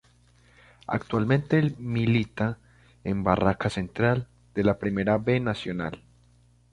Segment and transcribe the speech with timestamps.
[0.87, 2.57] Actualmente milita
[3.03, 6.01] en Barracas Central de la Primera B Nacional.